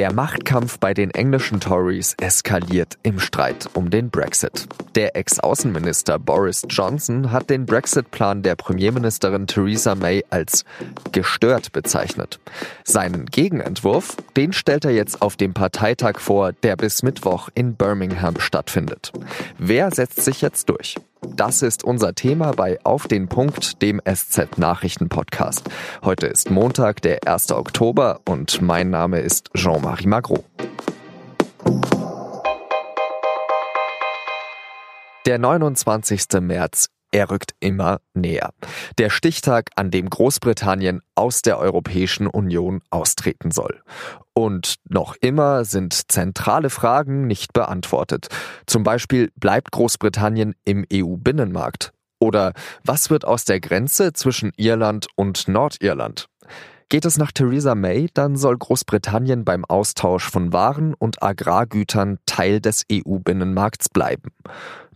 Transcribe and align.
Der 0.00 0.14
Machtkampf 0.14 0.78
bei 0.78 0.94
den 0.94 1.10
englischen 1.10 1.60
Tories 1.60 2.14
eskaliert 2.18 2.96
im 3.02 3.20
Streit 3.20 3.68
um 3.74 3.90
den 3.90 4.08
Brexit. 4.08 4.66
Der 4.94 5.14
Ex-Außenminister 5.14 6.18
Boris 6.18 6.62
Johnson 6.70 7.30
hat 7.30 7.50
den 7.50 7.66
Brexit-Plan 7.66 8.42
der 8.42 8.56
Premierministerin 8.56 9.46
Theresa 9.46 9.94
May 9.94 10.24
als 10.30 10.64
gestört 11.12 11.72
bezeichnet. 11.72 12.40
Seinen 12.82 13.26
Gegenentwurf, 13.26 14.16
den 14.38 14.54
stellt 14.54 14.86
er 14.86 14.92
jetzt 14.92 15.20
auf 15.20 15.36
dem 15.36 15.52
Parteitag 15.52 16.18
vor, 16.18 16.54
der 16.54 16.76
bis 16.76 17.02
Mittwoch 17.02 17.50
in 17.54 17.74
Birmingham 17.74 18.40
stattfindet. 18.40 19.12
Wer 19.58 19.90
setzt 19.90 20.24
sich 20.24 20.40
jetzt 20.40 20.70
durch? 20.70 20.96
Das 21.22 21.62
ist 21.62 21.84
unser 21.84 22.14
Thema 22.14 22.52
bei 22.52 22.78
Auf 22.84 23.06
den 23.06 23.28
Punkt, 23.28 23.82
dem 23.82 24.00
SZ 24.04 24.58
Nachrichten 24.58 25.08
Podcast. 25.08 25.68
Heute 26.02 26.26
ist 26.26 26.50
Montag, 26.50 27.02
der 27.02 27.26
1. 27.26 27.52
Oktober 27.52 28.20
und 28.26 28.62
mein 28.62 28.90
Name 28.90 29.20
ist 29.20 29.50
Jean-Marie 29.54 30.06
Magro. 30.06 30.44
Der 35.26 35.38
29. 35.38 36.40
März 36.40 36.88
er 37.12 37.30
rückt 37.30 37.54
immer 37.60 38.00
näher. 38.14 38.50
Der 38.98 39.10
Stichtag, 39.10 39.70
an 39.76 39.90
dem 39.90 40.08
Großbritannien 40.08 41.00
aus 41.14 41.42
der 41.42 41.58
Europäischen 41.58 42.26
Union 42.26 42.82
austreten 42.90 43.50
soll. 43.50 43.82
Und 44.32 44.76
noch 44.88 45.16
immer 45.20 45.64
sind 45.64 46.10
zentrale 46.10 46.70
Fragen 46.70 47.26
nicht 47.26 47.52
beantwortet. 47.52 48.28
Zum 48.66 48.84
Beispiel 48.84 49.30
bleibt 49.36 49.72
Großbritannien 49.72 50.54
im 50.64 50.86
EU-Binnenmarkt? 50.92 51.92
Oder 52.20 52.52
was 52.84 53.10
wird 53.10 53.24
aus 53.24 53.44
der 53.44 53.60
Grenze 53.60 54.12
zwischen 54.12 54.52
Irland 54.56 55.08
und 55.16 55.48
Nordirland? 55.48 56.26
Geht 56.90 57.04
es 57.04 57.18
nach 57.18 57.30
Theresa 57.30 57.74
May, 57.74 58.08
dann 58.14 58.36
soll 58.36 58.58
Großbritannien 58.58 59.44
beim 59.44 59.64
Austausch 59.64 60.28
von 60.28 60.52
Waren 60.52 60.92
und 60.94 61.22
Agrargütern 61.22 62.18
Teil 62.26 62.60
des 62.60 62.84
EU-Binnenmarkts 62.90 63.88
bleiben. 63.90 64.32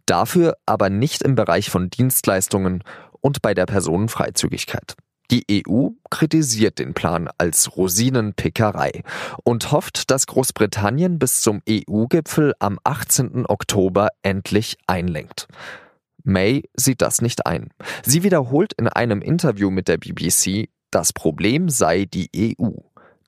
Dafür 0.07 0.57
aber 0.67 0.91
nicht 0.91 1.23
im 1.23 1.35
Bereich 1.35 1.71
von 1.71 1.91
Dienstleistungen 1.91 2.85
und 3.21 3.41
bei 3.43 3.55
der 3.55 3.67
Personenfreizügigkeit. 3.67 4.97
Die 5.31 5.65
EU 5.67 5.89
kritisiert 6.11 6.79
den 6.79 6.93
Plan 6.93 7.31
als 7.39 7.77
Rosinenpickerei 7.77 9.03
und 9.43 9.73
hofft, 9.73 10.11
dass 10.11 10.27
Großbritannien 10.27 11.19
bis 11.19 11.41
zum 11.41 11.63
EU-Gipfel 11.69 12.53
am 12.59 12.79
18. 12.85 13.47
Oktober 13.47 14.09
endlich 14.23 14.77
einlenkt. 14.87 15.49
May 16.23 16.65
sieht 16.75 17.01
das 17.01 17.23
nicht 17.23 17.47
ein. 17.47 17.71
Sie 18.03 18.23
wiederholt 18.23 18.75
in 18.75 18.89
einem 18.89 19.23
Interview 19.23 19.71
mit 19.71 19.89
der 19.89 19.97
BBC, 19.97 20.69
das 20.91 21.13
Problem 21.13 21.69
sei 21.69 22.05
die 22.05 22.57
EU. 22.61 22.71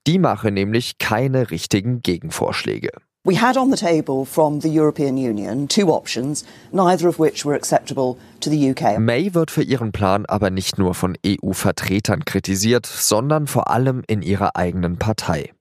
Die 0.07 0.19
mache 0.19 0.51
nämlich 0.51 0.99
keine 0.99 1.51
richtigen 1.51 2.03
Gegenvorschläge. 2.03 2.91
We 3.27 3.35
had 3.35 3.57
on 3.57 3.73
the 3.73 3.77
table 3.77 4.25
from 4.25 4.61
the 4.61 4.69
European 4.69 5.17
Union 5.17 5.67
two 5.67 5.91
options, 5.91 6.45
neither 6.73 7.09
of 7.09 7.19
which 7.19 7.45
were 7.45 7.57
acceptable 7.57 8.19
to 8.39 8.49
the 8.49 8.71
UK. 8.71 9.01
May 9.01 9.35
wird 9.35 9.51
für 9.51 9.65
ihren 9.65 9.91
Plan 9.91 10.27
aber 10.27 10.51
nicht 10.51 10.79
nur 10.79 10.95
von 10.95 11.19
EU-Vertretern 11.27 12.25
kritisiert, 12.25 12.87
sondern 12.87 13.49
vor 13.49 13.69
allem 13.69 14.05
in 14.07 14.23
ihrer 14.23 14.55
eigenen 14.55 14.99
Partei. 14.99 15.53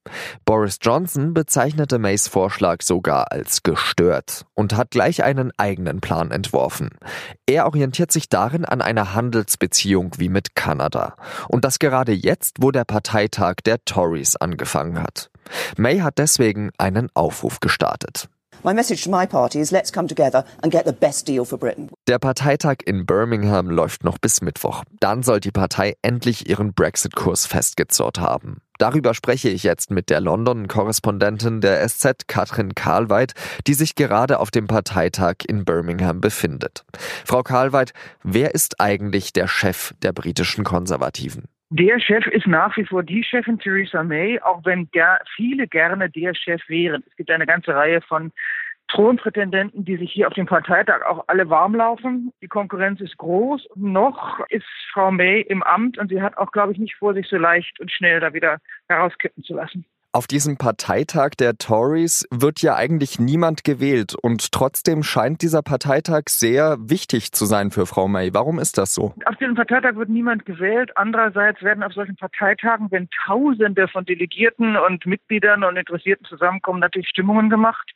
Boris 0.46 0.78
Johnson 0.80 1.34
bezeichnete 1.34 1.98
Mays 1.98 2.28
Vorschlag 2.28 2.84
sogar 2.84 3.32
als 3.32 3.64
gestört 3.64 4.46
und 4.54 4.78
hat 4.78 4.92
gleich 4.92 5.24
einen 5.24 5.52
eigenen 5.58 6.02
Plan 6.02 6.30
entworfen. 6.30 6.92
Er 7.48 7.66
orientiert 7.66 8.12
sich 8.12 8.30
darin 8.30 8.66
an 8.66 8.84
einer 8.84 9.16
Handelsbeziehung 9.16 10.12
wie 10.20 10.30
mit 10.30 10.54
Kanada. 10.54 11.16
Und 11.48 11.66
das 11.66 11.80
gerade 11.80 12.12
jetzt, 12.12 12.58
wo 12.60 12.70
der 12.70 12.84
Parteitag 12.84 13.56
der 13.66 13.84
Tories 13.86 14.36
angefangen 14.36 15.02
hat. 15.02 15.32
May 15.78 16.00
hat 16.00 16.18
deswegen 16.18 16.72
einen 16.78 17.10
Aufruf 17.14 17.60
gestartet. 17.60 18.30
Der 22.08 22.18
Parteitag 22.18 22.78
in 22.86 23.06
Birmingham 23.06 23.70
läuft 23.70 24.04
noch 24.04 24.18
bis 24.18 24.42
Mittwoch. 24.42 24.84
Dann 25.00 25.22
soll 25.22 25.40
die 25.40 25.52
Partei 25.52 25.96
endlich 26.02 26.50
ihren 26.50 26.74
Brexit-Kurs 26.74 27.46
festgezurrt 27.46 28.20
haben. 28.20 28.62
Darüber 28.78 29.14
spreche 29.14 29.50
ich 29.50 29.64
jetzt 29.64 29.92
mit 29.92 30.10
der 30.10 30.20
London-Korrespondentin 30.20 31.62
der 31.62 31.88
SZ, 31.88 32.28
Katrin 32.28 32.76
Karlweit, 32.76 33.34
die 33.68 33.74
sich 33.74 33.96
gerade 33.96 34.40
auf 34.40 34.52
dem 34.52 34.68
Parteitag 34.68 35.36
in 35.48 35.64
Birmingham 35.64 36.20
befindet. 36.20 36.86
Frau 37.24 37.44
Karlweit, 37.44 37.94
wer 38.24 38.56
ist 38.56 38.82
eigentlich 38.82 39.32
der 39.32 39.48
Chef 39.48 39.94
der 40.02 40.12
britischen 40.12 40.64
Konservativen? 40.64 41.44
Der 41.70 42.00
Chef 42.00 42.28
ist 42.28 42.46
nach 42.46 42.78
wie 42.78 42.86
vor 42.86 43.02
die 43.02 43.24
Chefin 43.24 43.58
Theresa 43.58 44.04
May, 44.04 44.40
auch 44.40 44.64
wenn 44.66 44.90
ger 44.92 45.20
viele 45.36 45.68
gerne 45.68 46.10
der 46.10 46.36
Chef 46.36 46.62
wären. 46.70 47.04
Es 47.08 47.16
gibt 47.16 47.32
eine 47.32 47.48
ganze 47.48 47.74
Reihe 47.74 48.02
von 48.02 48.32
Thronprätendenten, 48.88 49.84
die 49.84 49.98
sich 49.98 50.12
hier 50.12 50.28
auf 50.28 50.34
dem 50.36 50.46
Parteitag 50.46 51.02
auch 51.08 51.24
alle 51.28 51.50
warm 51.50 51.74
laufen. 51.74 52.32
Die 52.42 52.48
Konkurrenz 52.48 53.02
ist 53.02 53.18
groß. 53.18 53.68
Noch 53.76 54.46
ist 54.50 54.68
Frau 54.94 55.10
May 55.10 55.42
im 55.42 55.64
Amt 55.64 55.98
und 55.98 56.10
sie 56.10 56.22
hat 56.22 56.38
auch, 56.38 56.52
glaube 56.52 56.74
ich, 56.74 56.78
nicht 56.78 56.96
vor, 56.96 57.16
sich 57.16 57.28
so 57.28 57.38
leicht 57.38 57.80
und 57.80 57.92
schnell 57.92 58.20
da 58.20 58.34
wieder 58.34 58.60
herauskippen 58.88 59.44
zu 59.44 59.56
lassen. 59.56 59.86
Auf 60.16 60.28
diesem 60.28 60.56
Parteitag 60.56 61.32
der 61.38 61.58
Tories 61.58 62.26
wird 62.32 62.62
ja 62.62 62.78
eigentlich 62.78 63.20
niemand 63.20 63.66
gewählt 63.66 64.16
und 64.16 64.54
trotzdem 64.54 65.04
scheint 65.04 65.42
dieser 65.42 65.62
Parteitag 65.62 66.30
sehr 66.30 66.78
wichtig 66.80 67.34
zu 67.34 67.44
sein 67.44 67.70
für 67.70 67.86
Frau 67.86 68.08
May. 68.08 68.34
Warum 68.34 68.58
ist 68.58 68.78
das 68.78 68.94
so? 68.94 69.14
Auf 69.26 69.36
diesem 69.42 69.56
Parteitag 69.56 69.96
wird 69.96 70.08
niemand 70.08 70.46
gewählt. 70.46 70.96
Andererseits 70.96 71.62
werden 71.64 71.84
auf 71.84 71.92
solchen 71.92 72.16
Parteitagen, 72.16 72.90
wenn 72.92 73.10
Tausende 73.26 73.90
von 73.90 74.06
Delegierten 74.06 74.78
und 74.78 75.06
Mitgliedern 75.06 75.66
und 75.66 75.76
Interessierten 75.76 76.26
zusammenkommen, 76.28 76.80
natürlich 76.80 77.10
Stimmungen 77.10 77.50
gemacht. 77.50 77.92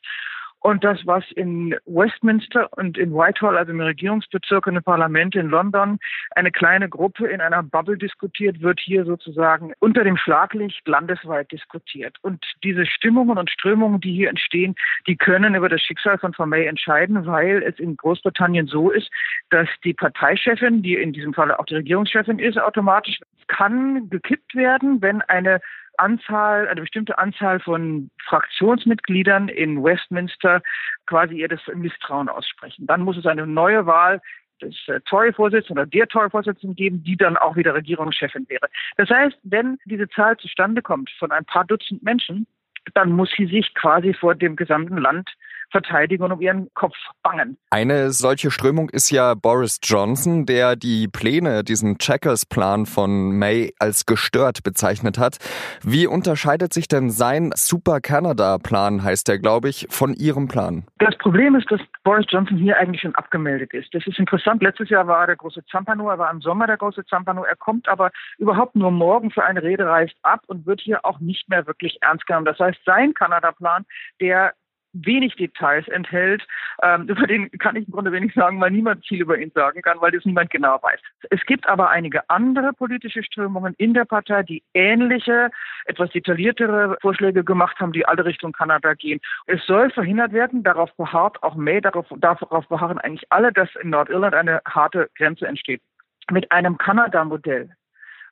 Und 0.60 0.84
das, 0.84 1.00
was 1.06 1.24
in 1.32 1.74
Westminster 1.86 2.68
und 2.76 2.98
in 2.98 3.12
Whitehall, 3.12 3.56
also 3.56 3.72
im 3.72 3.80
Regierungsbezirk 3.80 4.66
und 4.66 4.76
im 4.76 4.82
Parlament 4.82 5.34
in 5.34 5.48
London, 5.48 5.98
eine 6.32 6.50
kleine 6.50 6.88
Gruppe 6.88 7.26
in 7.28 7.40
einer 7.40 7.62
Bubble 7.62 7.96
diskutiert, 7.96 8.60
wird 8.60 8.78
hier 8.78 9.04
sozusagen 9.04 9.72
unter 9.78 10.04
dem 10.04 10.18
Schlaglicht 10.18 10.86
landesweit 10.86 11.50
diskutiert. 11.50 12.18
Und 12.20 12.44
diese 12.62 12.84
Stimmungen 12.84 13.38
und 13.38 13.50
Strömungen, 13.50 14.00
die 14.00 14.12
hier 14.12 14.28
entstehen, 14.28 14.74
die 15.06 15.16
können 15.16 15.54
über 15.54 15.70
das 15.70 15.80
Schicksal 15.80 16.18
von 16.18 16.34
Frau 16.34 16.44
May 16.44 16.66
entscheiden, 16.66 17.26
weil 17.26 17.62
es 17.62 17.78
in 17.78 17.96
Großbritannien 17.96 18.66
so 18.66 18.90
ist, 18.90 19.10
dass 19.48 19.68
die 19.82 19.94
Parteichefin, 19.94 20.82
die 20.82 20.94
in 20.94 21.14
diesem 21.14 21.32
Falle 21.32 21.58
auch 21.58 21.66
die 21.66 21.76
Regierungschefin 21.76 22.38
ist, 22.38 22.58
automatisch 22.58 23.18
kann 23.48 24.08
gekippt 24.10 24.54
werden, 24.54 25.00
wenn 25.02 25.22
eine 25.22 25.60
Anzahl, 26.00 26.68
eine 26.68 26.80
bestimmte 26.80 27.18
Anzahl 27.18 27.60
von 27.60 28.10
Fraktionsmitgliedern 28.24 29.48
in 29.48 29.82
Westminster 29.82 30.62
quasi 31.06 31.36
ihr 31.36 31.48
das 31.48 31.60
Misstrauen 31.74 32.28
aussprechen. 32.28 32.86
Dann 32.86 33.02
muss 33.02 33.16
es 33.16 33.26
eine 33.26 33.46
neue 33.46 33.86
Wahl 33.86 34.20
des 34.60 34.76
äh, 34.88 35.00
Tory-Vorsitzenden 35.02 35.82
oder 35.82 35.86
der 35.86 36.06
Tory-Vorsitzenden 36.06 36.76
geben, 36.76 37.02
die 37.02 37.16
dann 37.16 37.36
auch 37.36 37.56
wieder 37.56 37.74
Regierungschefin 37.74 38.48
wäre. 38.48 38.68
Das 38.96 39.08
heißt, 39.08 39.38
wenn 39.42 39.78
diese 39.84 40.08
Zahl 40.08 40.36
zustande 40.36 40.82
kommt 40.82 41.10
von 41.18 41.32
ein 41.32 41.44
paar 41.44 41.64
Dutzend 41.64 42.02
Menschen, 42.02 42.46
dann 42.94 43.12
muss 43.12 43.30
sie 43.36 43.46
sich 43.46 43.74
quasi 43.74 44.14
vor 44.14 44.34
dem 44.34 44.56
gesamten 44.56 44.98
Land 44.98 45.30
verteidigen 45.70 46.22
und 46.24 46.32
um 46.32 46.40
ihren 46.40 46.68
Kopf 46.74 46.94
bangen. 47.22 47.56
Eine 47.70 48.10
solche 48.10 48.50
Strömung 48.50 48.90
ist 48.90 49.10
ja 49.10 49.34
Boris 49.34 49.78
Johnson, 49.82 50.46
der 50.46 50.76
die 50.76 51.08
Pläne, 51.08 51.64
diesen 51.64 51.98
Checkers-Plan 51.98 52.86
von 52.86 53.38
May 53.38 53.72
als 53.78 54.06
gestört 54.06 54.62
bezeichnet 54.62 55.18
hat. 55.18 55.38
Wie 55.82 56.06
unterscheidet 56.06 56.72
sich 56.72 56.88
denn 56.88 57.10
sein 57.10 57.50
Super 57.54 58.00
Canada-Plan, 58.00 59.02
heißt 59.02 59.28
der, 59.28 59.38
glaube 59.38 59.68
ich, 59.68 59.86
von 59.90 60.14
Ihrem 60.14 60.48
Plan? 60.48 60.84
Das 60.98 61.16
Problem 61.18 61.54
ist, 61.54 61.70
dass 61.70 61.80
Boris 62.02 62.26
Johnson 62.28 62.58
hier 62.58 62.76
eigentlich 62.78 63.02
schon 63.02 63.14
abgemeldet 63.14 63.72
ist. 63.74 63.94
Das 63.94 64.06
ist 64.06 64.18
interessant. 64.18 64.62
Letztes 64.62 64.88
Jahr 64.90 65.06
war 65.06 65.26
der 65.26 65.36
große 65.36 65.64
Zampano, 65.70 66.08
er 66.08 66.18
war 66.18 66.30
im 66.30 66.40
Sommer 66.40 66.66
der 66.66 66.76
große 66.76 67.04
Zampano. 67.06 67.44
Er 67.44 67.56
kommt 67.56 67.88
aber 67.88 68.10
überhaupt 68.38 68.74
nur 68.74 68.90
morgen 68.90 69.30
für 69.30 69.44
eine 69.44 69.62
Rede, 69.62 69.86
reist 69.86 70.16
ab 70.22 70.42
und 70.46 70.66
wird 70.66 70.80
hier 70.80 71.04
auch 71.04 71.20
nicht 71.20 71.48
mehr 71.48 71.66
wirklich 71.66 71.98
ernst 72.00 72.26
genommen. 72.26 72.46
Das 72.46 72.58
heißt, 72.58 72.78
sein 72.84 73.14
Kanada-Plan, 73.14 73.84
der 74.20 74.54
wenig 74.92 75.36
Details 75.36 75.86
enthält. 75.88 76.46
Ähm, 76.82 77.02
über 77.08 77.26
den 77.26 77.50
kann 77.52 77.76
ich 77.76 77.86
im 77.86 77.92
Grunde 77.92 78.12
wenig 78.12 78.34
sagen, 78.34 78.60
weil 78.60 78.70
niemand 78.70 79.06
viel 79.06 79.20
über 79.20 79.38
ihn 79.38 79.50
sagen 79.54 79.82
kann, 79.82 80.00
weil 80.00 80.12
das 80.12 80.24
niemand 80.24 80.50
genau 80.50 80.78
weiß. 80.82 81.00
Es 81.30 81.44
gibt 81.46 81.68
aber 81.68 81.90
einige 81.90 82.28
andere 82.28 82.72
politische 82.72 83.22
Strömungen 83.22 83.74
in 83.78 83.94
der 83.94 84.04
Partei, 84.04 84.42
die 84.42 84.62
ähnliche, 84.74 85.50
etwas 85.86 86.10
detailliertere 86.10 86.98
Vorschläge 87.00 87.44
gemacht 87.44 87.78
haben, 87.80 87.92
die 87.92 88.06
alle 88.06 88.24
Richtung 88.24 88.52
Kanada 88.52 88.94
gehen. 88.94 89.20
Es 89.46 89.64
soll 89.66 89.90
verhindert 89.90 90.32
werden, 90.32 90.62
darauf 90.62 90.94
beharrt 90.96 91.42
auch 91.42 91.54
May, 91.54 91.80
darauf, 91.80 92.06
darauf 92.18 92.68
beharren 92.68 92.98
eigentlich 92.98 93.26
alle, 93.30 93.52
dass 93.52 93.68
in 93.82 93.90
Nordirland 93.90 94.34
eine 94.34 94.60
harte 94.66 95.10
Grenze 95.16 95.46
entsteht. 95.46 95.82
Mit 96.30 96.50
einem 96.52 96.78
Kanada-Modell 96.78 97.70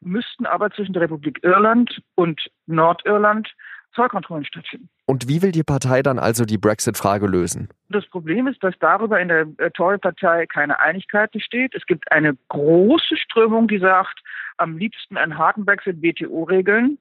müssten 0.00 0.46
aber 0.46 0.70
zwischen 0.70 0.92
der 0.92 1.02
Republik 1.02 1.40
Irland 1.42 2.00
und 2.14 2.40
Nordirland 2.66 3.52
Zollkontrollen 3.94 4.44
stattfinden. 4.44 4.88
Und 5.06 5.28
wie 5.28 5.42
will 5.42 5.52
die 5.52 5.62
Partei 5.62 6.02
dann 6.02 6.18
also 6.18 6.44
die 6.44 6.58
Brexit-Frage 6.58 7.26
lösen? 7.26 7.68
Das 7.88 8.06
Problem 8.06 8.46
ist, 8.46 8.62
dass 8.62 8.74
darüber 8.78 9.20
in 9.20 9.28
der 9.28 9.46
äh, 9.58 9.70
Tory-Partei 9.70 10.46
keine 10.46 10.80
Einigkeit 10.80 11.32
besteht. 11.32 11.74
Es 11.74 11.86
gibt 11.86 12.10
eine 12.12 12.36
große 12.48 13.16
Strömung, 13.16 13.68
die 13.68 13.78
sagt, 13.78 14.20
am 14.58 14.76
liebsten 14.76 15.16
einen 15.16 15.38
harten 15.38 15.64
Brexit 15.64 16.02
WTO-Regeln. 16.02 16.98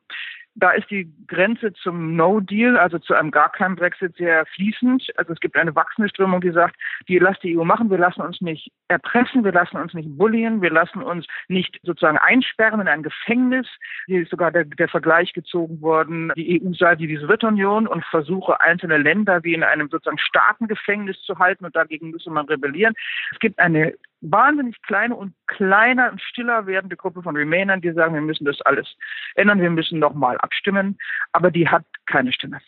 Da 0.59 0.71
ist 0.71 0.89
die 0.89 1.07
Grenze 1.27 1.71
zum 1.73 2.15
No-Deal, 2.15 2.77
also 2.77 2.97
zu 2.97 3.13
einem 3.13 3.29
gar 3.29 3.51
keinen 3.51 3.75
Brexit, 3.75 4.15
sehr 4.17 4.43
fließend. 4.47 5.07
Also 5.15 5.33
es 5.33 5.39
gibt 5.39 5.55
eine 5.55 5.75
wachsende 5.75 6.09
Strömung, 6.09 6.41
die 6.41 6.49
sagt, 6.49 6.75
die 7.07 7.19
lasst 7.19 7.43
die 7.43 7.55
EU 7.55 7.63
machen, 7.63 7.91
wir 7.91 7.99
lassen 7.99 8.21
uns 8.21 8.41
nicht 8.41 8.71
erpressen, 8.87 9.43
wir 9.43 9.51
lassen 9.51 9.77
uns 9.77 9.93
nicht 9.93 10.17
bullien, 10.17 10.63
wir 10.63 10.71
lassen 10.71 11.03
uns 11.03 11.27
nicht 11.47 11.79
sozusagen 11.83 12.17
einsperren 12.17 12.81
in 12.81 12.87
ein 12.87 13.03
Gefängnis. 13.03 13.67
Hier 14.07 14.23
ist 14.23 14.31
sogar 14.31 14.51
der, 14.51 14.65
der 14.65 14.87
Vergleich 14.87 15.33
gezogen 15.33 15.79
worden, 15.81 16.31
die 16.35 16.59
EU 16.59 16.73
sei 16.73 16.95
die 16.95 17.17
Sowjetunion 17.17 17.85
und 17.85 18.03
versuche 18.05 18.59
einzelne 18.59 18.97
Länder 18.97 19.43
wie 19.43 19.53
in 19.53 19.63
einem 19.63 19.89
sozusagen 19.89 20.17
Staatengefängnis 20.17 21.21
zu 21.21 21.37
halten 21.37 21.65
und 21.65 21.75
dagegen 21.75 22.09
müsse 22.09 22.31
man 22.31 22.47
rebellieren. 22.47 22.95
Es 23.31 23.39
gibt 23.39 23.59
eine 23.59 23.93
wahnsinnig 24.21 24.81
kleine 24.81 25.15
und 25.15 25.33
kleiner 25.47 26.11
und 26.11 26.21
stiller 26.21 26.65
werdende 26.65 26.97
Gruppe 26.97 27.21
von 27.21 27.35
Remainern, 27.35 27.81
die 27.81 27.91
sagen, 27.91 28.13
wir 28.13 28.21
müssen 28.21 28.45
das 28.45 28.61
alles 28.61 28.87
ändern, 29.35 29.61
wir 29.61 29.69
müssen 29.69 29.99
nochmal 29.99 30.37
abstimmen, 30.39 30.97
aber 31.31 31.51
die 31.51 31.67
hat 31.67 31.85
keine 32.05 32.33
Stimme. 32.33 32.59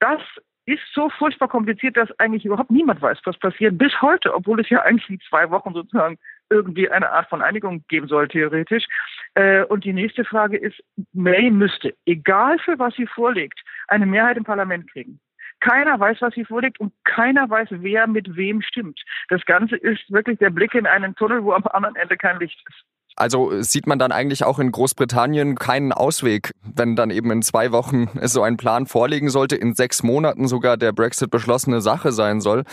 Das 0.00 0.20
ist 0.66 0.82
so 0.94 1.08
furchtbar 1.10 1.48
kompliziert, 1.48 1.96
dass 1.96 2.16
eigentlich 2.18 2.44
überhaupt 2.44 2.70
niemand 2.70 3.02
weiß, 3.02 3.18
was 3.24 3.38
passiert 3.38 3.76
bis 3.78 4.00
heute, 4.02 4.34
obwohl 4.34 4.60
es 4.60 4.68
ja 4.70 4.82
eigentlich 4.82 5.08
in 5.08 5.20
zwei 5.28 5.50
Wochen 5.50 5.74
sozusagen 5.74 6.18
irgendwie 6.48 6.88
eine 6.90 7.10
Art 7.10 7.28
von 7.28 7.42
Einigung 7.42 7.84
geben 7.88 8.08
soll, 8.08 8.28
theoretisch. 8.28 8.86
Äh, 9.34 9.64
und 9.64 9.84
die 9.84 9.92
nächste 9.92 10.24
Frage 10.24 10.56
ist, 10.56 10.82
May 11.12 11.50
müsste, 11.50 11.94
egal 12.06 12.58
für 12.58 12.78
was 12.78 12.94
sie 12.94 13.06
vorlegt, 13.06 13.60
eine 13.88 14.06
Mehrheit 14.06 14.36
im 14.36 14.44
Parlament 14.44 14.90
kriegen. 14.90 15.20
Keiner 15.60 16.00
weiß, 16.00 16.18
was 16.20 16.34
sie 16.34 16.44
vorliegt 16.44 16.80
und 16.80 16.92
keiner 17.04 17.48
weiß, 17.48 17.68
wer 17.70 18.06
mit 18.06 18.36
wem 18.36 18.62
stimmt. 18.62 19.00
Das 19.28 19.44
Ganze 19.44 19.76
ist 19.76 20.10
wirklich 20.10 20.38
der 20.38 20.50
Blick 20.50 20.74
in 20.74 20.86
einen 20.86 21.14
Tunnel, 21.14 21.44
wo 21.44 21.52
am 21.52 21.64
anderen 21.66 21.96
Ende 21.96 22.16
kein 22.16 22.38
Licht 22.38 22.62
ist. 22.68 22.84
Also 23.16 23.60
sieht 23.60 23.86
man 23.86 23.98
dann 23.98 24.12
eigentlich 24.12 24.44
auch 24.44 24.58
in 24.58 24.72
Großbritannien 24.72 25.56
keinen 25.56 25.92
Ausweg, 25.92 26.52
wenn 26.74 26.96
dann 26.96 27.10
eben 27.10 27.30
in 27.30 27.42
zwei 27.42 27.72
Wochen 27.72 28.08
so 28.22 28.42
ein 28.42 28.56
Plan 28.56 28.86
vorliegen 28.86 29.28
sollte, 29.28 29.56
in 29.56 29.74
sechs 29.74 30.02
Monaten 30.02 30.48
sogar 30.48 30.76
der 30.76 30.92
Brexit 30.92 31.30
beschlossene 31.30 31.80
Sache 31.80 32.12
sein 32.12 32.40
soll. 32.40 32.64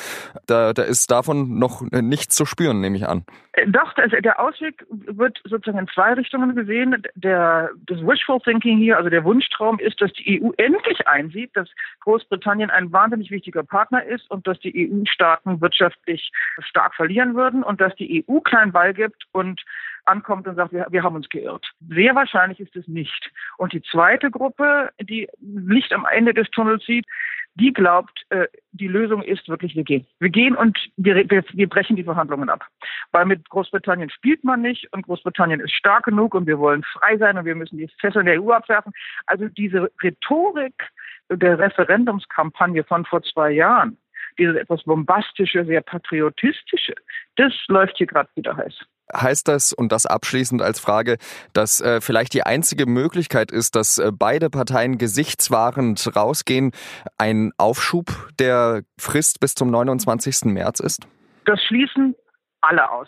Da, 0.45 0.73
da 0.73 0.83
ist 0.83 1.11
davon 1.11 1.59
noch 1.59 1.81
nichts 1.91 2.35
zu 2.35 2.45
spüren, 2.45 2.81
nehme 2.81 2.97
ich 2.97 3.07
an. 3.07 3.25
Äh, 3.57 3.67
doch, 3.67 3.93
der 3.93 4.39
Ausweg 4.39 4.85
wird 4.89 5.39
sozusagen 5.43 5.79
in 5.79 5.87
zwei 5.87 6.13
Richtungen 6.13 6.55
gesehen. 6.55 7.03
Der, 7.15 7.71
das 7.87 7.99
Wishful 7.99 8.39
Thinking 8.39 8.77
hier, 8.77 8.97
also 8.97 9.09
der 9.09 9.23
Wunschtraum 9.23 9.79
ist, 9.79 9.99
dass 9.99 10.13
die 10.13 10.41
EU 10.41 10.51
endlich 10.57 11.07
einsieht, 11.07 11.51
dass 11.55 11.69
Großbritannien 12.01 12.69
ein 12.69 12.91
wahnsinnig 12.91 13.31
wichtiger 13.31 13.63
Partner 13.63 14.03
ist 14.03 14.29
und 14.29 14.47
dass 14.47 14.59
die 14.59 14.89
EU-Staaten 14.89 15.59
wirtschaftlich 15.59 16.31
stark 16.59 16.93
verlieren 16.95 17.35
würden 17.35 17.63
und 17.63 17.81
dass 17.81 17.95
die 17.95 18.25
EU 18.29 18.39
klein 18.39 18.71
beigibt 18.71 19.25
und 19.31 19.61
ankommt 20.07 20.47
und 20.47 20.55
sagt, 20.55 20.73
wir, 20.73 20.87
wir 20.89 21.03
haben 21.03 21.15
uns 21.15 21.29
geirrt. 21.29 21.69
Sehr 21.89 22.15
wahrscheinlich 22.15 22.59
ist 22.59 22.75
es 22.75 22.87
nicht. 22.87 23.31
Und 23.57 23.73
die 23.73 23.81
zweite 23.81 24.31
Gruppe, 24.31 24.91
die 24.99 25.27
Licht 25.39 25.93
am 25.93 26.05
Ende 26.05 26.33
des 26.33 26.49
Tunnels 26.51 26.85
sieht, 26.85 27.05
die 27.59 27.73
glaubt, 27.73 28.23
äh, 28.29 28.47
die 28.71 28.87
Lösung 28.87 29.23
ist 29.23 29.49
wirklich, 29.49 29.75
wir 29.75 29.83
gehen. 29.83 30.05
Wir 30.19 30.29
gehen 30.29 30.55
und 30.55 30.77
wir, 30.95 31.15
wir, 31.29 31.43
wir 31.51 31.67
brechen 31.67 31.95
die 31.95 32.03
Verhandlungen 32.03 32.49
ab. 32.49 32.65
Weil 33.11 33.25
mit 33.25 33.49
Großbritannien 33.49 34.11
spielt 34.11 34.43
man 34.43 34.61
nicht 34.61 34.91
und 34.93 35.07
Großbritannien 35.07 35.59
ist 35.59 35.73
stark 35.73 36.05
genug 36.05 36.35
und 36.35 36.45
wir 36.45 36.59
wollen 36.59 36.83
frei 36.83 37.17
sein 37.17 37.37
und 37.37 37.45
wir 37.45 37.55
müssen 37.55 37.77
die 37.77 37.89
Fesseln 37.99 38.27
der 38.27 38.41
EU 38.41 38.51
abwerfen. 38.51 38.93
Also 39.25 39.47
diese 39.47 39.89
Rhetorik 40.03 40.75
der 41.29 41.57
Referendumskampagne 41.57 42.83
von 42.83 43.05
vor 43.05 43.23
zwei 43.23 43.51
Jahren, 43.51 43.97
dieses 44.37 44.55
etwas 44.55 44.83
bombastische, 44.83 45.65
sehr 45.65 45.81
patriotistische, 45.81 46.93
das 47.37 47.53
läuft 47.67 47.97
hier 47.97 48.07
gerade 48.07 48.29
wieder 48.35 48.55
heiß. 48.55 48.85
Heißt 49.15 49.47
das, 49.47 49.73
und 49.73 49.91
das 49.91 50.05
abschließend 50.05 50.61
als 50.61 50.79
Frage, 50.79 51.17
dass 51.53 51.81
äh, 51.81 52.01
vielleicht 52.01 52.33
die 52.33 52.43
einzige 52.43 52.85
Möglichkeit 52.85 53.51
ist, 53.51 53.75
dass 53.75 53.97
äh, 53.97 54.11
beide 54.11 54.49
Parteien 54.49 54.97
gesichtswahrend 54.97 56.15
rausgehen, 56.15 56.71
ein 57.17 57.51
Aufschub 57.57 58.29
der 58.39 58.83
Frist 58.99 59.39
bis 59.39 59.55
zum 59.55 59.69
29. 59.71 60.45
März 60.45 60.79
ist? 60.79 61.07
Das 61.45 61.61
schließen 61.63 62.15
alle 62.61 62.89
aus. 62.91 63.07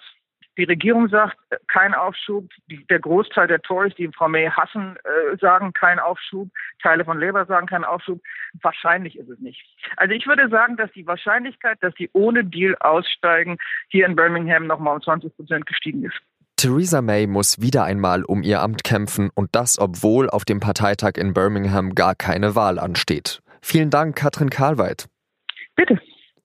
Die 0.57 0.63
Regierung 0.65 1.07
sagt, 1.07 1.37
kein 1.67 1.93
Aufschub. 1.93 2.49
Der 2.89 2.99
Großteil 2.99 3.47
der 3.47 3.61
Tories, 3.61 3.95
die 3.95 4.09
Frau 4.09 4.27
May 4.27 4.49
hassen, 4.49 4.97
äh, 5.03 5.37
sagen 5.37 5.71
kein 5.73 5.99
Aufschub. 5.99 6.49
Teile 6.81 7.05
von 7.05 7.19
Labour 7.19 7.45
sagen 7.45 7.67
kein 7.67 7.85
Aufschub. 7.85 8.21
Wahrscheinlich 8.61 9.17
ist 9.17 9.29
es 9.29 9.39
nicht. 9.39 9.61
Also 9.95 10.13
ich 10.13 10.27
würde 10.27 10.49
sagen, 10.49 10.75
dass 10.75 10.91
die 10.91 11.07
Wahrscheinlichkeit, 11.07 11.77
dass 11.81 11.93
die 11.95 12.09
ohne 12.13 12.43
Deal 12.43 12.75
aussteigen, 12.79 13.57
hier 13.87 14.05
in 14.05 14.15
Birmingham 14.15 14.67
nochmal 14.67 14.95
um 14.95 15.01
20 15.01 15.35
Prozent 15.35 15.65
gestiegen 15.65 16.03
ist. 16.03 16.19
Theresa 16.57 17.01
May 17.01 17.25
muss 17.25 17.61
wieder 17.61 17.85
einmal 17.85 18.25
um 18.25 18.43
ihr 18.43 18.59
Amt 18.59 18.83
kämpfen 18.83 19.29
und 19.33 19.47
das, 19.53 19.79
obwohl 19.79 20.29
auf 20.29 20.43
dem 20.43 20.59
Parteitag 20.59 21.13
in 21.15 21.33
Birmingham 21.33 21.95
gar 21.95 22.15
keine 22.15 22.53
Wahl 22.53 22.79
ansteht. 22.79 23.41
Vielen 23.61 23.89
Dank, 23.89 24.17
Katrin 24.17 24.49
Karlweit. 24.49 25.05
Bitte. 25.77 25.97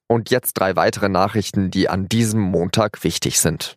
Und 0.06 0.31
jetzt 0.31 0.55
drei 0.55 0.77
weitere 0.77 1.09
Nachrichten, 1.09 1.73
die 1.73 1.89
an 1.89 2.09
diesem 2.09 2.41
Montag 2.41 3.03
wichtig 3.03 3.41
sind. 3.41 3.77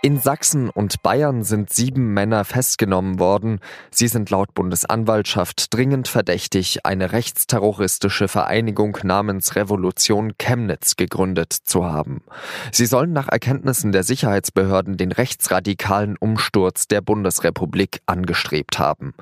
In 0.00 0.20
Sachsen 0.20 0.70
und 0.70 1.02
Bayern 1.02 1.42
sind 1.42 1.72
sieben 1.72 2.14
Männer 2.14 2.44
festgenommen 2.44 3.18
worden. 3.18 3.58
Sie 3.90 4.06
sind 4.06 4.30
laut 4.30 4.54
Bundesanwaltschaft 4.54 5.74
dringend 5.74 6.06
verdächtig, 6.06 6.86
eine 6.86 7.10
rechtsterroristische 7.10 8.28
Vereinigung 8.28 8.96
namens 9.02 9.56
Revolution 9.56 10.38
Chemnitz 10.38 10.94
gegründet 10.94 11.52
zu 11.52 11.84
haben. 11.84 12.22
Sie 12.70 12.86
sollen 12.86 13.12
nach 13.12 13.26
Erkenntnissen 13.26 13.90
der 13.90 14.04
Sicherheitsbehörden 14.04 14.96
den 14.96 15.10
rechtsradikalen 15.10 16.16
Umsturz 16.16 16.86
der 16.86 17.00
Bundesrepublik 17.00 18.00
angestrebt 18.06 18.78
haben. 18.78 19.14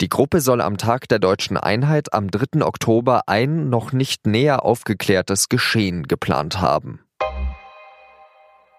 Die 0.00 0.08
Gruppe 0.08 0.40
soll 0.40 0.60
am 0.60 0.78
Tag 0.78 1.06
der 1.06 1.20
deutschen 1.20 1.56
Einheit 1.56 2.12
am 2.12 2.28
3. 2.28 2.64
Oktober 2.64 3.28
ein 3.28 3.70
noch 3.70 3.92
nicht 3.92 4.26
näher 4.26 4.64
aufgeklärtes 4.64 5.48
Geschehen 5.48 6.08
geplant 6.08 6.60
haben. 6.60 7.03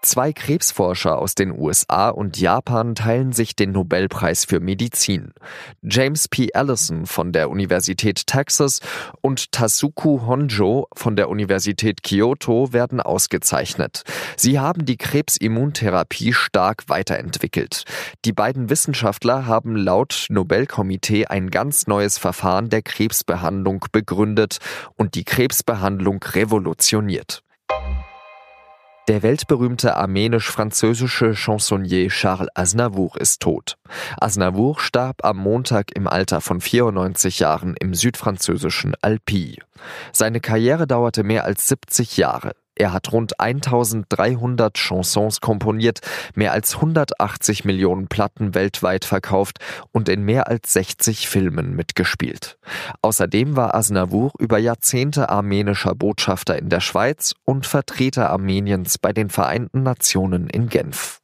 Zwei 0.06 0.34
Krebsforscher 0.34 1.18
aus 1.18 1.34
den 1.34 1.52
USA 1.52 2.10
und 2.10 2.38
Japan 2.38 2.94
teilen 2.94 3.32
sich 3.32 3.56
den 3.56 3.72
Nobelpreis 3.72 4.46
für 4.46 4.60
Medizin. 4.60 5.34
James 5.82 6.28
P. 6.28 6.54
Allison 6.54 7.08
von 7.08 7.32
der 7.32 7.50
Universität 7.50 8.28
Texas 8.28 8.82
und 9.22 9.52
Tasuku 9.52 10.28
Honjo 10.28 10.88
von 10.94 11.16
der 11.16 11.28
Universität 11.28 12.04
Kyoto 12.04 12.72
werden 12.72 13.02
ausgezeichnet. 13.02 14.04
Sie 14.38 14.60
haben 14.60 14.86
die 14.86 14.98
Krebsimmuntherapie 14.98 16.34
stark 16.34 16.84
weiterentwickelt. 16.88 17.86
Die 18.26 18.34
beiden 18.34 18.70
Wissenschaftler 18.70 19.48
haben 19.48 19.76
laut 19.76 20.28
Nobelkomitee 20.30 21.26
ein 21.26 21.50
ganz 21.50 21.88
neues 21.88 22.20
Verfahren 22.20 22.70
der 22.70 22.84
Krebsbehandlung 22.84 23.84
begründet 23.92 24.60
und 24.98 25.16
die 25.16 25.24
Krebsbehandlung 25.24 26.22
revolutioniert. 26.22 27.42
Der 29.08 29.22
weltberühmte 29.22 29.96
armenisch-französische 29.96 31.36
Chansonnier 31.36 32.10
Charles 32.10 32.50
Aznavour 32.56 33.22
ist 33.22 33.40
tot. 33.40 33.78
Aznavour 34.18 34.80
starb 34.80 35.24
am 35.24 35.38
Montag 35.38 35.96
im 35.96 36.08
Alter 36.08 36.42
von 36.42 36.60
94 36.60 37.38
Jahren 37.38 37.76
im 37.80 37.94
südfranzösischen 37.94 38.96
Alpi. 39.02 39.62
Seine 40.12 40.40
Karriere 40.40 40.88
dauerte 40.88 41.24
mehr 41.24 41.46
als 41.46 41.68
70 41.68 42.18
Jahre. 42.18 42.54
Er 42.76 42.92
hat 42.92 43.12
rund 43.12 43.40
1300 43.40 44.78
Chansons 44.78 45.40
komponiert, 45.42 46.02
mehr 46.36 46.52
als 46.52 46.76
180 46.76 47.66
Millionen 47.66 48.08
Platten 48.08 48.54
weltweit 48.54 49.06
verkauft 49.06 49.60
und 49.92 50.10
in 50.10 50.24
mehr 50.24 50.48
als 50.48 50.74
60 50.74 51.30
Filmen 51.30 51.76
mitgespielt. 51.76 52.58
Außerdem 53.02 53.56
war 53.56 53.76
Asnavour 53.76 54.32
über 54.40 54.58
Jahrzehnte 54.58 55.30
armenischer 55.30 55.96
Botschafter 55.96 56.58
in 56.58 56.70
der 56.70 56.82
Schweiz 56.82 57.34
und 57.46 57.66
Vertreter 57.66 58.30
Armeniens 58.30 58.98
bei 58.98 59.14
den 59.14 59.30
Vereinten 59.30 59.84
Nationen 59.84 60.50
in 60.50 60.68
Genf. 60.70 61.22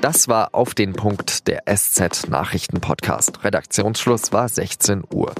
Das 0.00 0.28
war 0.28 0.54
auf 0.54 0.74
den 0.74 0.92
Punkt 0.92 1.48
der 1.48 1.64
SZ 1.66 2.28
Nachrichten 2.28 2.80
Podcast. 2.80 3.42
Redaktionsschluss 3.42 4.32
war 4.32 4.48
16 4.48 5.02
Uhr. 5.12 5.32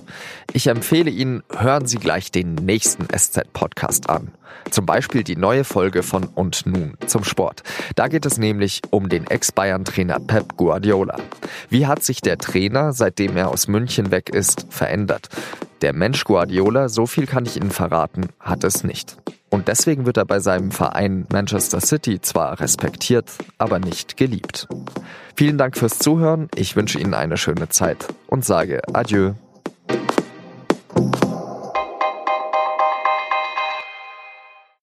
Ich 0.53 0.67
empfehle 0.67 1.11
Ihnen, 1.11 1.45
hören 1.57 1.87
Sie 1.87 1.99
gleich 1.99 2.33
den 2.33 2.57
nächsten 2.57 3.07
SZ 3.17 3.53
Podcast 3.53 4.11
an. 4.11 4.33
Zum 4.71 4.85
Beispiel 4.85 5.23
die 5.23 5.37
neue 5.37 5.63
Folge 5.63 6.03
von 6.03 6.25
Und 6.25 6.67
nun 6.67 6.95
zum 7.07 7.23
Sport. 7.23 7.63
Da 7.95 8.09
geht 8.09 8.27
es 8.27 8.37
nämlich 8.37 8.83
um 8.91 9.09
den 9.09 9.29
Ex-Bayern-Trainer 9.29 10.19
Pep 10.19 10.57
Guardiola. 10.57 11.19
Wie 11.71 11.87
hat 11.87 12.03
sich 12.03 12.21
der 12.21 12.37
Trainer, 12.39 12.93
seitdem 12.93 13.37
er 13.37 13.51
aus 13.51 13.69
München 13.69 14.11
weg 14.11 14.29
ist, 14.29 14.67
verändert? 14.71 15.29
Der 15.81 15.93
Mensch 15.93 16.25
Guardiola, 16.25 16.89
so 16.89 17.07
viel 17.07 17.27
kann 17.27 17.47
ich 17.47 17.57
Ihnen 17.57 17.71
verraten, 17.71 18.29
hat 18.41 18.65
es 18.65 18.83
nicht. 18.83 19.17
Und 19.49 19.69
deswegen 19.69 20.07
wird 20.07 20.17
er 20.17 20.25
bei 20.25 20.41
seinem 20.41 20.73
Verein 20.73 21.27
Manchester 21.33 21.81
City 21.81 22.21
zwar 22.21 22.61
respektiert, 22.61 23.31
aber 23.59 23.79
nicht 23.79 24.17
geliebt. 24.17 24.67
Vielen 25.37 25.57
Dank 25.57 25.77
fürs 25.77 25.99
Zuhören, 25.99 26.49
ich 26.57 26.75
wünsche 26.75 26.99
Ihnen 26.99 27.15
eine 27.15 27.37
schöne 27.37 27.69
Zeit 27.69 28.09
und 28.27 28.45
sage 28.45 28.83
Adieu. 28.93 29.35